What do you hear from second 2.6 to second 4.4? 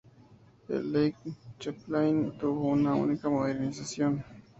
una única modernización.